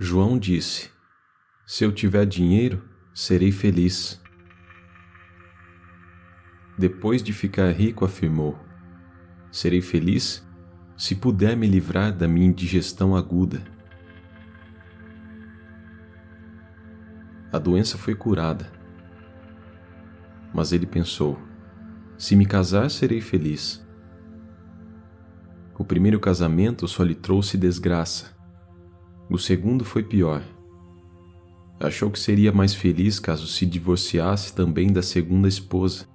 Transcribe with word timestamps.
João 0.00 0.38
disse: 0.38 0.90
Se 1.66 1.82
eu 1.82 1.90
tiver 1.90 2.24
dinheiro, 2.24 2.88
serei 3.12 3.50
feliz. 3.50 4.22
Depois 6.78 7.20
de 7.20 7.32
ficar 7.32 7.72
rico, 7.72 8.04
afirmou: 8.04 8.56
Serei 9.50 9.80
feliz 9.80 10.46
se 10.96 11.16
puder 11.16 11.56
me 11.56 11.66
livrar 11.66 12.16
da 12.16 12.28
minha 12.28 12.46
indigestão 12.46 13.16
aguda. 13.16 13.60
A 17.52 17.58
doença 17.58 17.98
foi 17.98 18.14
curada. 18.14 18.70
Mas 20.54 20.70
ele 20.70 20.86
pensou: 20.86 21.36
se 22.16 22.36
me 22.36 22.46
casar, 22.46 22.88
serei 22.88 23.20
feliz. 23.20 23.84
O 25.76 25.84
primeiro 25.84 26.20
casamento 26.20 26.86
só 26.86 27.02
lhe 27.02 27.16
trouxe 27.16 27.58
desgraça. 27.58 28.37
O 29.30 29.38
segundo 29.38 29.84
foi 29.84 30.02
pior. 30.02 30.42
Achou 31.78 32.10
que 32.10 32.18
seria 32.18 32.50
mais 32.50 32.74
feliz 32.74 33.20
caso 33.20 33.46
se 33.46 33.64
divorciasse 33.64 34.54
também 34.54 34.92
da 34.92 35.02
segunda 35.02 35.46
esposa, 35.46 36.06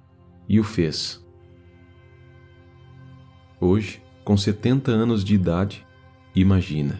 e 0.48 0.60
o 0.60 0.64
fez. 0.64 1.24
Hoje, 3.60 4.02
com 4.24 4.36
70 4.36 4.90
anos 4.90 5.24
de 5.24 5.34
idade, 5.34 5.86
imagina, 6.34 6.98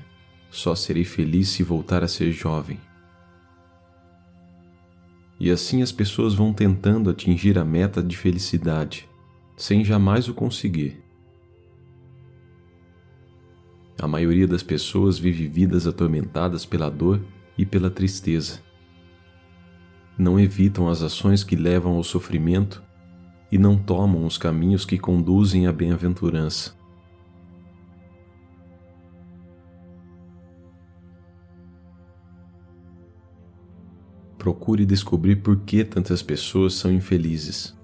só 0.50 0.74
serei 0.74 1.04
feliz 1.04 1.48
se 1.48 1.62
voltar 1.62 2.02
a 2.02 2.08
ser 2.08 2.32
jovem. 2.32 2.78
E 5.38 5.50
assim 5.50 5.82
as 5.82 5.92
pessoas 5.92 6.32
vão 6.32 6.52
tentando 6.52 7.10
atingir 7.10 7.58
a 7.58 7.64
meta 7.64 8.02
de 8.02 8.16
felicidade, 8.16 9.06
sem 9.56 9.84
jamais 9.84 10.28
o 10.28 10.32
conseguir. 10.32 11.03
A 14.04 14.06
maioria 14.06 14.46
das 14.46 14.62
pessoas 14.62 15.18
vive 15.18 15.48
vidas 15.48 15.86
atormentadas 15.86 16.66
pela 16.66 16.90
dor 16.90 17.24
e 17.56 17.64
pela 17.64 17.88
tristeza. 17.88 18.60
Não 20.18 20.38
evitam 20.38 20.90
as 20.90 21.00
ações 21.00 21.42
que 21.42 21.56
levam 21.56 21.94
ao 21.94 22.04
sofrimento 22.04 22.82
e 23.50 23.56
não 23.56 23.78
tomam 23.78 24.26
os 24.26 24.36
caminhos 24.36 24.84
que 24.84 24.98
conduzem 24.98 25.66
à 25.66 25.72
bem-aventurança. 25.72 26.76
Procure 34.36 34.84
descobrir 34.84 35.36
por 35.36 35.60
que 35.60 35.82
tantas 35.82 36.22
pessoas 36.22 36.74
são 36.74 36.92
infelizes. 36.92 37.74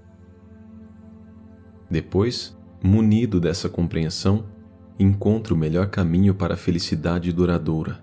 Depois, 1.91 2.55
munido 2.83 3.41
dessa 3.41 3.71
compreensão, 3.71 4.59
encontre 5.03 5.55
o 5.55 5.56
melhor 5.56 5.89
caminho 5.89 6.34
para 6.34 6.53
a 6.53 6.56
felicidade 6.59 7.33
duradoura. 7.33 8.03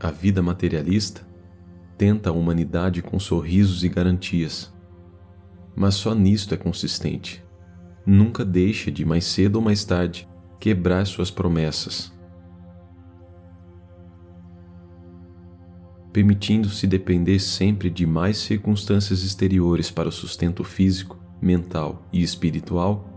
A 0.00 0.10
vida 0.10 0.42
materialista 0.42 1.24
tenta 1.96 2.30
a 2.30 2.32
humanidade 2.32 3.02
com 3.02 3.20
sorrisos 3.20 3.84
e 3.84 3.88
garantias, 3.88 4.74
mas 5.76 5.94
só 5.94 6.12
nisto 6.12 6.52
é 6.54 6.56
consistente. 6.56 7.44
Nunca 8.04 8.44
deixa 8.44 8.90
de, 8.90 9.04
mais 9.04 9.26
cedo 9.26 9.56
ou 9.56 9.62
mais 9.62 9.84
tarde, 9.84 10.28
quebrar 10.58 11.06
suas 11.06 11.30
promessas. 11.30 12.12
Permitindo-se 16.12 16.86
depender 16.86 17.38
sempre 17.38 17.88
de 17.88 18.04
mais 18.04 18.38
circunstâncias 18.38 19.22
exteriores 19.22 19.90
para 19.90 20.08
o 20.08 20.12
sustento 20.12 20.64
físico, 20.64 21.18
mental 21.40 22.02
e 22.12 22.22
espiritual, 22.22 23.08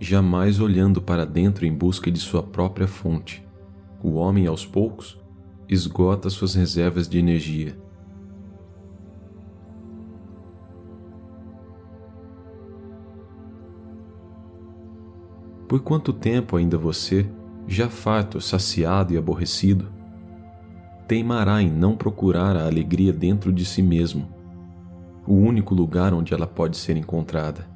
jamais 0.00 0.60
olhando 0.60 1.00
para 1.00 1.24
dentro 1.24 1.64
em 1.64 1.72
busca 1.72 2.10
de 2.10 2.18
sua 2.18 2.42
própria 2.42 2.88
fonte. 2.88 3.46
O 4.02 4.14
homem, 4.14 4.46
aos 4.46 4.66
poucos, 4.66 5.18
esgota 5.68 6.28
suas 6.28 6.54
reservas 6.54 7.08
de 7.08 7.18
energia. 7.18 7.78
Por 15.68 15.80
quanto 15.82 16.12
tempo 16.12 16.56
ainda 16.56 16.76
você, 16.76 17.30
já 17.68 17.88
farto, 17.88 18.40
saciado 18.40 19.14
e 19.14 19.16
aborrecido, 19.16 19.99
teimará 21.10 21.60
em 21.60 21.68
não 21.68 21.96
procurar 21.96 22.56
a 22.56 22.66
alegria 22.66 23.12
dentro 23.12 23.52
de 23.52 23.64
si 23.64 23.82
mesmo, 23.82 24.32
o 25.26 25.34
único 25.34 25.74
lugar 25.74 26.14
onde 26.14 26.32
ela 26.32 26.46
pode 26.46 26.76
ser 26.76 26.96
encontrada? 26.96 27.68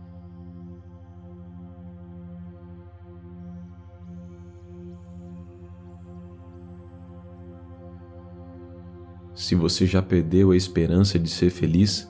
Se 9.34 9.56
você 9.56 9.84
já 9.84 10.00
perdeu 10.00 10.52
a 10.52 10.56
esperança 10.56 11.18
de 11.18 11.28
ser 11.28 11.50
feliz, 11.50 12.08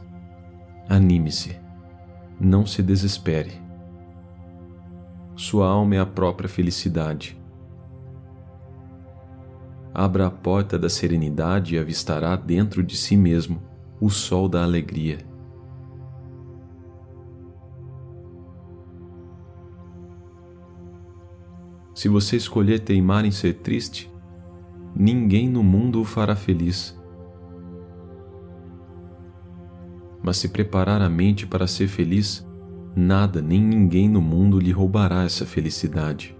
anime-se. 0.90 1.58
Não 2.38 2.66
se 2.66 2.82
desespere. 2.82 3.52
Sua 5.34 5.68
alma 5.68 5.94
é 5.94 6.00
a 6.00 6.04
própria 6.04 6.50
felicidade. 6.50 7.42
Abra 9.94 10.26
a 10.26 10.30
porta 10.30 10.76
da 10.76 10.88
serenidade 10.88 11.76
e 11.76 11.78
avistará 11.78 12.34
dentro 12.34 12.82
de 12.82 12.96
si 12.96 13.16
mesmo 13.16 13.62
o 14.00 14.10
sol 14.10 14.48
da 14.48 14.64
alegria. 14.64 15.18
Se 21.94 22.08
você 22.08 22.36
escolher 22.36 22.80
teimar 22.80 23.24
em 23.24 23.30
ser 23.30 23.54
triste, 23.54 24.12
ninguém 24.94 25.48
no 25.48 25.62
mundo 25.62 26.00
o 26.00 26.04
fará 26.04 26.34
feliz. 26.34 26.98
mas 30.24 30.38
se 30.38 30.48
preparar 30.48 31.02
a 31.02 31.08
mente 31.10 31.46
para 31.46 31.66
ser 31.66 31.86
feliz, 31.86 32.48
nada 32.96 33.42
nem 33.42 33.60
ninguém 33.60 34.08
no 34.08 34.22
mundo 34.22 34.58
lhe 34.58 34.72
roubará 34.72 35.22
essa 35.22 35.44
felicidade. 35.44 36.34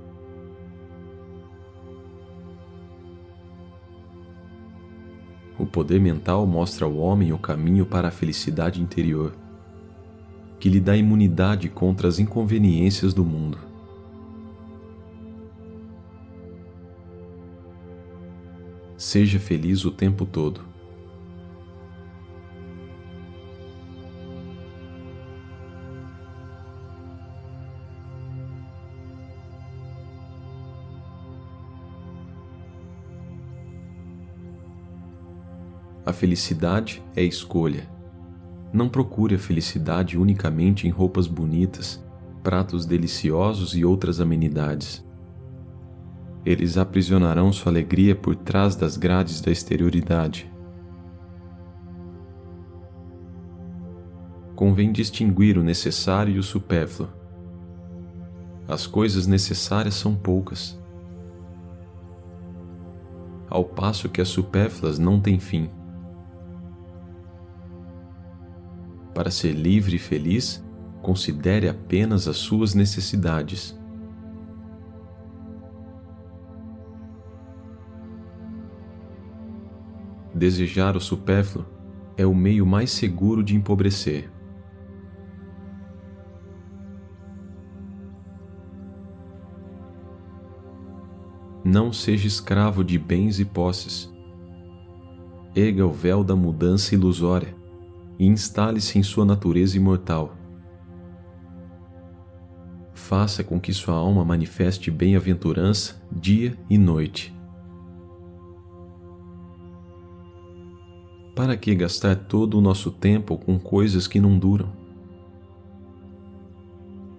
Poder 5.74 6.00
mental 6.00 6.46
mostra 6.46 6.86
ao 6.86 6.96
homem 6.96 7.32
o 7.32 7.38
caminho 7.38 7.84
para 7.84 8.06
a 8.06 8.12
felicidade 8.12 8.80
interior, 8.80 9.34
que 10.60 10.68
lhe 10.68 10.78
dá 10.78 10.96
imunidade 10.96 11.68
contra 11.68 12.06
as 12.06 12.20
inconveniências 12.20 13.12
do 13.12 13.24
mundo. 13.24 13.58
Seja 18.96 19.40
feliz 19.40 19.84
o 19.84 19.90
tempo 19.90 20.24
todo. 20.24 20.60
A 36.06 36.12
felicidade 36.12 37.02
é 37.16 37.22
escolha. 37.22 37.88
Não 38.70 38.90
procure 38.90 39.36
a 39.36 39.38
felicidade 39.38 40.18
unicamente 40.18 40.86
em 40.86 40.90
roupas 40.90 41.26
bonitas, 41.26 42.04
pratos 42.42 42.84
deliciosos 42.84 43.74
e 43.74 43.86
outras 43.86 44.20
amenidades. 44.20 45.02
Eles 46.44 46.76
aprisionarão 46.76 47.50
sua 47.54 47.72
alegria 47.72 48.14
por 48.14 48.36
trás 48.36 48.76
das 48.76 48.98
grades 48.98 49.40
da 49.40 49.50
exterioridade. 49.50 50.52
Convém 54.54 54.92
distinguir 54.92 55.56
o 55.56 55.62
necessário 55.62 56.34
e 56.34 56.38
o 56.38 56.42
supérfluo. 56.42 57.08
As 58.68 58.86
coisas 58.86 59.26
necessárias 59.26 59.94
são 59.94 60.14
poucas, 60.14 60.78
ao 63.48 63.64
passo 63.64 64.08
que 64.08 64.20
as 64.20 64.28
supérfluas 64.28 64.98
não 64.98 65.18
têm 65.18 65.38
fim. 65.38 65.70
Para 69.14 69.30
ser 69.30 69.52
livre 69.52 69.94
e 69.94 69.98
feliz, 69.98 70.62
considere 71.00 71.68
apenas 71.68 72.26
as 72.26 72.36
suas 72.36 72.74
necessidades. 72.74 73.78
Desejar 80.34 80.96
o 80.96 81.00
supérfluo 81.00 81.64
é 82.16 82.26
o 82.26 82.34
meio 82.34 82.66
mais 82.66 82.90
seguro 82.90 83.44
de 83.44 83.54
empobrecer. 83.54 84.28
Não 91.64 91.92
seja 91.92 92.26
escravo 92.26 92.82
de 92.82 92.98
bens 92.98 93.38
e 93.38 93.44
posses. 93.44 94.12
Erga 95.54 95.86
o 95.86 95.92
véu 95.92 96.24
da 96.24 96.34
mudança 96.34 96.94
ilusória 96.94 97.63
e 98.18 98.26
instale-se 98.26 98.98
em 98.98 99.02
sua 99.02 99.24
natureza 99.24 99.76
imortal. 99.76 100.36
Faça 102.92 103.44
com 103.44 103.60
que 103.60 103.72
sua 103.72 103.94
alma 103.94 104.24
manifeste 104.24 104.90
bem-aventurança 104.90 106.02
dia 106.10 106.56
e 106.70 106.78
noite. 106.78 107.34
Para 111.34 111.56
que 111.56 111.74
gastar 111.74 112.14
todo 112.14 112.56
o 112.56 112.60
nosso 112.60 112.92
tempo 112.92 113.36
com 113.36 113.58
coisas 113.58 114.06
que 114.06 114.20
não 114.20 114.38
duram? 114.38 114.72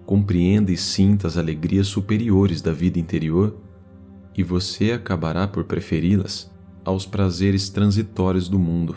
Compreenda 0.06 0.72
e 0.72 0.76
sinta 0.76 1.26
as 1.26 1.36
alegrias 1.36 1.86
superiores 1.86 2.62
da 2.62 2.72
vida 2.72 2.98
interior 2.98 3.56
e 4.36 4.42
você 4.42 4.92
acabará 4.92 5.46
por 5.46 5.64
preferi-las 5.64 6.50
aos 6.84 7.04
prazeres 7.04 7.68
transitórios 7.68 8.48
do 8.48 8.58
mundo. 8.58 8.96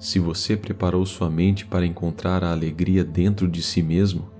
Se 0.00 0.18
você 0.18 0.56
preparou 0.56 1.04
sua 1.04 1.28
mente 1.28 1.66
para 1.66 1.84
encontrar 1.84 2.42
a 2.42 2.50
alegria 2.50 3.04
dentro 3.04 3.46
de 3.46 3.62
si 3.62 3.82
mesmo, 3.82 4.30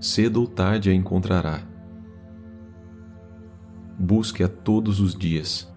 cedo 0.00 0.40
ou 0.40 0.46
tarde 0.48 0.90
a 0.90 0.92
encontrará. 0.92 1.62
Busque-a 3.96 4.48
todos 4.48 4.98
os 4.98 5.14
dias, 5.14 5.72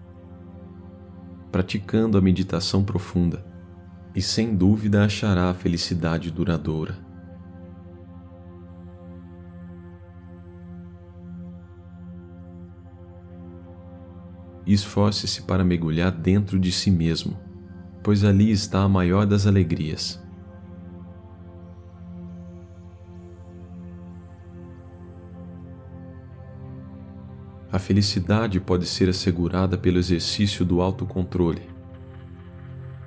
praticando 1.52 2.18
a 2.18 2.20
meditação 2.20 2.82
profunda, 2.82 3.46
e 4.12 4.20
sem 4.20 4.56
dúvida 4.56 5.04
achará 5.04 5.50
a 5.50 5.54
felicidade 5.54 6.32
duradoura. 6.32 6.98
Esforce-se 14.66 15.42
para 15.42 15.64
mergulhar 15.64 16.10
dentro 16.10 16.58
de 16.58 16.72
si 16.72 16.90
mesmo 16.90 17.47
pois 18.08 18.24
ali 18.24 18.50
está 18.50 18.84
a 18.84 18.88
maior 18.88 19.26
das 19.26 19.46
alegrias. 19.46 20.18
A 27.70 27.78
felicidade 27.78 28.60
pode 28.60 28.86
ser 28.86 29.10
assegurada 29.10 29.76
pelo 29.76 29.98
exercício 29.98 30.64
do 30.64 30.80
autocontrole, 30.80 31.60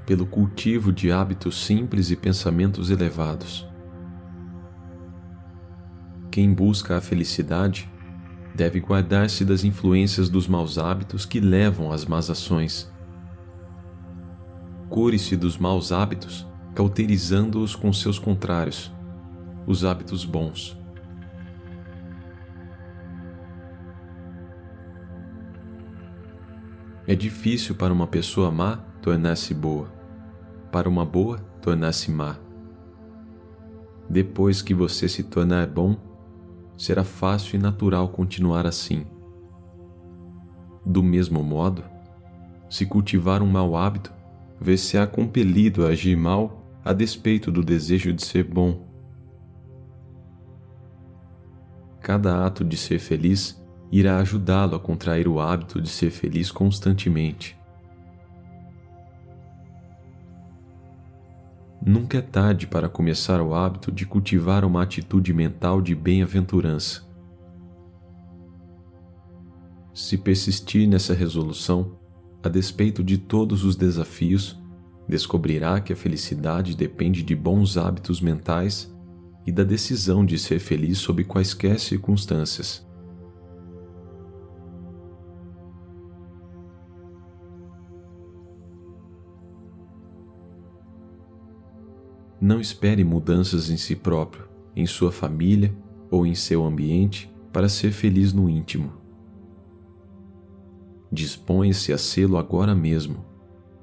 pelo 0.05 0.27
cultivo 0.27 0.91
de 0.93 1.11
hábitos 1.11 1.65
simples 1.65 2.11
e 2.11 2.15
pensamentos 2.15 2.91
elevados. 2.91 3.67
Quem 6.29 6.53
busca 6.53 6.95
a 6.95 7.01
felicidade 7.01 7.91
deve 8.53 8.79
guardar-se 8.79 9.43
das 9.43 9.63
influências 9.63 10.29
dos 10.29 10.47
maus 10.47 10.77
hábitos 10.77 11.25
que 11.25 11.39
levam 11.39 11.91
às 11.91 12.05
más 12.05 12.29
ações 12.29 12.90
Cure-se 14.91 15.37
dos 15.37 15.57
maus 15.57 15.93
hábitos, 15.93 16.45
cauterizando-os 16.75 17.77
com 17.77 17.93
seus 17.93 18.19
contrários, 18.19 18.91
os 19.65 19.85
hábitos 19.85 20.25
bons. 20.25 20.77
É 27.07 27.15
difícil 27.15 27.73
para 27.73 27.93
uma 27.93 28.05
pessoa 28.05 28.51
má 28.51 28.79
tornar-se 29.01 29.53
boa, 29.53 29.87
para 30.73 30.89
uma 30.89 31.05
boa 31.05 31.37
tornar-se 31.61 32.11
má. 32.11 32.35
Depois 34.09 34.61
que 34.61 34.73
você 34.73 35.07
se 35.07 35.23
tornar 35.23 35.67
bom, 35.67 35.95
será 36.77 37.05
fácil 37.05 37.57
e 37.57 37.63
natural 37.63 38.09
continuar 38.09 38.67
assim. 38.67 39.05
Do 40.85 41.01
mesmo 41.01 41.41
modo, 41.41 41.81
se 42.69 42.85
cultivar 42.85 43.41
um 43.41 43.47
mau 43.49 43.77
hábito, 43.77 44.19
vê-se-á 44.61 45.07
compelido 45.07 45.83
a 45.83 45.89
agir 45.89 46.15
mal 46.15 46.63
a 46.85 46.93
despeito 46.93 47.51
do 47.51 47.63
desejo 47.63 48.13
de 48.13 48.23
ser 48.23 48.43
bom. 48.43 48.87
Cada 51.99 52.45
ato 52.45 52.63
de 52.63 52.77
ser 52.77 52.99
feliz 52.99 53.59
irá 53.91 54.19
ajudá-lo 54.19 54.75
a 54.75 54.79
contrair 54.79 55.27
o 55.27 55.39
hábito 55.39 55.81
de 55.81 55.89
ser 55.89 56.11
feliz 56.11 56.51
constantemente. 56.51 57.59
Nunca 61.83 62.19
é 62.19 62.21
tarde 62.21 62.67
para 62.67 62.87
começar 62.87 63.41
o 63.41 63.55
hábito 63.55 63.91
de 63.91 64.05
cultivar 64.05 64.63
uma 64.63 64.83
atitude 64.83 65.33
mental 65.33 65.81
de 65.81 65.95
bem-aventurança. 65.95 67.01
Se 69.91 70.17
persistir 70.17 70.87
nessa 70.87 71.15
resolução, 71.15 71.99
a 72.43 72.49
despeito 72.49 73.03
de 73.03 73.17
todos 73.17 73.63
os 73.63 73.75
desafios, 73.75 74.59
descobrirá 75.07 75.79
que 75.79 75.93
a 75.93 75.95
felicidade 75.95 76.75
depende 76.75 77.21
de 77.21 77.35
bons 77.35 77.77
hábitos 77.77 78.21
mentais 78.21 78.93
e 79.45 79.51
da 79.51 79.63
decisão 79.63 80.25
de 80.25 80.37
ser 80.39 80.59
feliz 80.59 80.97
sob 80.97 81.23
quaisquer 81.23 81.79
circunstâncias. 81.79 82.85
Não 92.39 92.59
espere 92.59 93.03
mudanças 93.03 93.69
em 93.69 93.77
si 93.77 93.95
próprio, 93.95 94.47
em 94.75 94.87
sua 94.87 95.11
família 95.11 95.71
ou 96.09 96.25
em 96.25 96.33
seu 96.33 96.65
ambiente 96.65 97.31
para 97.53 97.69
ser 97.69 97.91
feliz 97.91 98.33
no 98.33 98.49
íntimo 98.49 99.00
dispõe-se 101.11 101.91
a 101.91 101.97
sê-lo 101.97 102.37
agora 102.37 102.73
mesmo, 102.73 103.25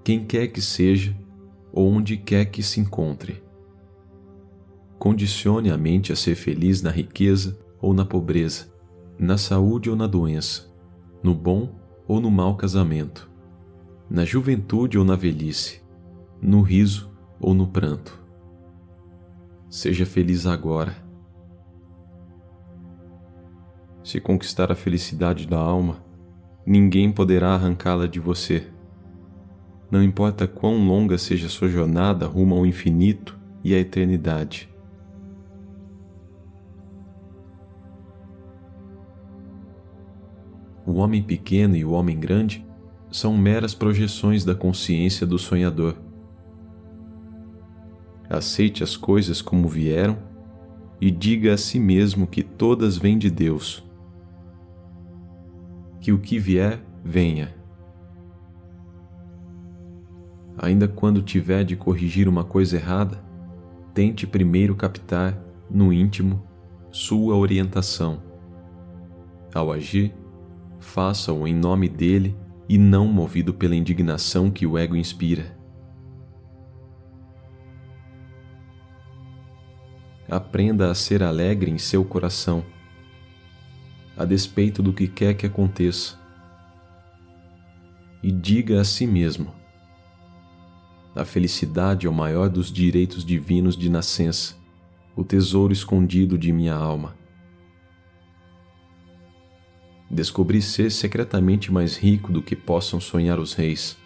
quem 0.02 0.24
quer 0.24 0.48
que 0.48 0.62
seja 0.62 1.14
ou 1.72 1.88
onde 1.88 2.16
quer 2.16 2.46
que 2.46 2.62
se 2.62 2.80
encontre. 2.80 3.42
Condicione 4.98 5.70
a 5.70 5.76
mente 5.76 6.12
a 6.12 6.16
ser 6.16 6.34
feliz 6.34 6.82
na 6.82 6.90
riqueza 6.90 7.58
ou 7.80 7.92
na 7.92 8.04
pobreza, 8.04 8.72
na 9.18 9.36
saúde 9.36 9.90
ou 9.90 9.96
na 9.96 10.06
doença, 10.06 10.72
no 11.22 11.34
bom 11.34 11.78
ou 12.06 12.20
no 12.20 12.30
mau 12.30 12.56
casamento, 12.56 13.30
na 14.08 14.24
juventude 14.24 14.98
ou 14.98 15.04
na 15.04 15.14
velhice, 15.14 15.82
no 16.40 16.62
riso 16.62 17.12
ou 17.38 17.52
no 17.52 17.66
pranto. 17.66 18.18
Seja 19.68 20.06
feliz 20.06 20.46
agora. 20.46 20.96
Se 24.02 24.18
conquistar 24.18 24.72
a 24.72 24.74
felicidade 24.74 25.46
da 25.46 25.58
alma, 25.58 26.02
ninguém 26.68 27.10
poderá 27.10 27.54
arrancá-la 27.54 28.06
de 28.06 28.20
você. 28.20 28.66
Não 29.90 30.02
importa 30.02 30.46
quão 30.46 30.86
longa 30.86 31.16
seja 31.16 31.48
sua 31.48 31.66
jornada 31.66 32.26
rumo 32.26 32.54
ao 32.54 32.66
infinito 32.66 33.38
e 33.64 33.74
à 33.74 33.78
eternidade. 33.78 34.68
O 40.84 40.96
homem 40.96 41.22
pequeno 41.22 41.74
e 41.74 41.86
o 41.86 41.92
homem 41.92 42.20
grande 42.20 42.66
são 43.10 43.34
meras 43.34 43.74
projeções 43.74 44.44
da 44.44 44.54
consciência 44.54 45.26
do 45.26 45.38
sonhador. 45.38 45.96
Aceite 48.28 48.84
as 48.84 48.94
coisas 48.94 49.40
como 49.40 49.68
vieram 49.68 50.18
e 51.00 51.10
diga 51.10 51.54
a 51.54 51.56
si 51.56 51.80
mesmo 51.80 52.26
que 52.26 52.42
todas 52.42 52.98
vêm 52.98 53.16
de 53.16 53.30
Deus 53.30 53.87
que 56.08 56.12
o 56.12 56.18
que 56.18 56.38
vier, 56.38 56.80
venha. 57.04 57.54
Ainda 60.56 60.88
quando 60.88 61.20
tiver 61.20 61.64
de 61.64 61.76
corrigir 61.76 62.26
uma 62.26 62.44
coisa 62.44 62.76
errada, 62.76 63.22
tente 63.92 64.26
primeiro 64.26 64.74
captar, 64.74 65.38
no 65.70 65.92
íntimo, 65.92 66.42
sua 66.90 67.36
orientação. 67.36 68.22
Ao 69.54 69.70
agir, 69.70 70.14
faça-o 70.80 71.46
em 71.46 71.54
nome 71.54 71.90
dele 71.90 72.34
e 72.66 72.78
não 72.78 73.06
movido 73.06 73.52
pela 73.52 73.76
indignação 73.76 74.50
que 74.50 74.66
o 74.66 74.78
ego 74.78 74.96
inspira. 74.96 75.58
Aprenda 80.26 80.90
a 80.90 80.94
ser 80.94 81.22
alegre 81.22 81.70
em 81.70 81.76
seu 81.76 82.02
coração 82.02 82.64
a 84.18 84.24
despeito 84.24 84.82
do 84.82 84.92
que 84.92 85.06
quer 85.06 85.34
que 85.34 85.46
aconteça. 85.46 86.18
E 88.20 88.32
diga 88.32 88.80
a 88.80 88.84
si 88.84 89.06
mesmo: 89.06 89.54
a 91.14 91.24
felicidade 91.24 92.04
é 92.04 92.10
o 92.10 92.12
maior 92.12 92.48
dos 92.48 92.72
direitos 92.72 93.24
divinos 93.24 93.76
de 93.76 93.88
nascença, 93.88 94.56
o 95.14 95.22
tesouro 95.22 95.72
escondido 95.72 96.36
de 96.36 96.52
minha 96.52 96.74
alma. 96.74 97.16
Descobri 100.10 100.60
ser 100.60 100.90
secretamente 100.90 101.70
mais 101.70 101.96
rico 101.96 102.32
do 102.32 102.42
que 102.42 102.56
possam 102.56 103.00
sonhar 103.00 103.38
os 103.38 103.52
reis. 103.52 103.96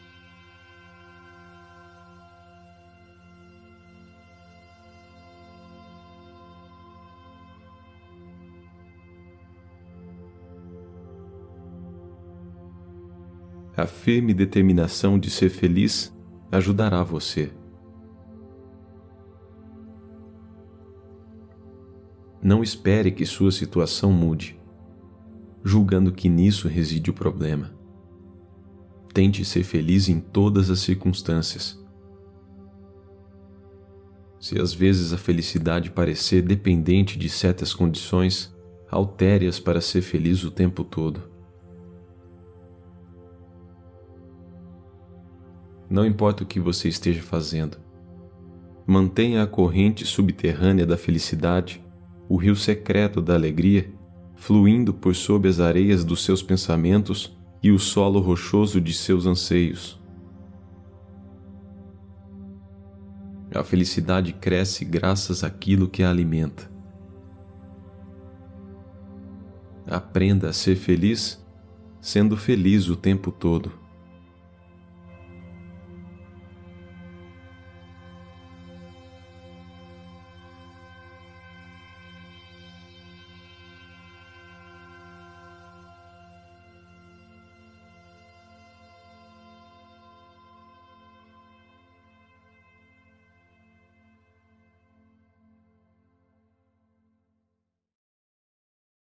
a 13.76 13.87
firme 13.87 14.35
determinação 14.35 15.19
de 15.19 15.31
ser 15.31 15.49
feliz 15.49 16.14
ajudará 16.50 17.02
você. 17.02 17.50
Não 22.43 22.62
espere 22.62 23.11
que 23.11 23.25
sua 23.25 23.50
situação 23.50 24.12
mude, 24.12 24.61
julgando 25.64 26.12
que 26.12 26.29
nisso 26.29 26.69
reside 26.69 27.09
o 27.11 27.14
problema. 27.14 27.73
Tente 29.14 29.45
ser 29.45 29.62
feliz 29.62 30.09
em 30.09 30.21
todas 30.21 30.69
as 30.69 30.81
circunstâncias. 30.81 31.81
Se 34.38 34.61
às 34.61 34.75
vezes 34.75 35.12
a 35.12 35.19
felicidade 35.19 35.91
parecer 35.91 36.43
dependente 36.43 37.17
de 37.17 37.29
certas 37.29 37.73
condições, 37.73 38.55
altere-as 38.91 39.61
para 39.61 39.81
ser 39.81 40.02
feliz 40.02 40.43
o 40.45 40.50
tempo 40.50 40.85
todo. 40.85 41.32
Não 45.92 46.06
importa 46.06 46.42
o 46.42 46.46
que 46.46 46.58
você 46.58 46.88
esteja 46.88 47.20
fazendo, 47.20 47.76
mantenha 48.87 49.42
a 49.42 49.46
corrente 49.46 50.06
subterrânea 50.06 50.87
da 50.87 50.96
felicidade, 50.96 51.84
o 52.30 52.38
rio 52.38 52.56
secreto 52.56 53.20
da 53.20 53.34
alegria, 53.34 53.92
fluindo 54.34 54.94
por 54.94 55.14
sob 55.14 55.46
as 55.46 55.61
areias 55.61 56.02
dos 56.02 56.25
seus 56.25 56.42
pensamentos 56.42 57.37
e 57.62 57.70
o 57.70 57.78
solo 57.78 58.20
rochoso 58.20 58.80
de 58.80 58.94
seus 58.94 59.26
anseios. 59.26 60.00
A 63.54 63.62
felicidade 63.62 64.32
cresce 64.32 64.87
graças 64.87 65.44
àquilo 65.44 65.90
que 65.90 66.02
a 66.02 66.08
alimenta. 66.08 66.72
Aprenda 69.87 70.49
a 70.49 70.52
ser 70.54 70.75
feliz 70.75 71.46
sendo 72.00 72.34
feliz 72.34 72.88
o 72.88 72.96
tempo 72.96 73.30
todo. 73.30 73.82